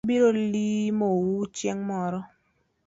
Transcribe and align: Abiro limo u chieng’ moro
Abiro 0.03 0.29
limo 0.53 1.07
u 1.25 1.25
chieng’ 1.55 1.81
moro 1.89 2.19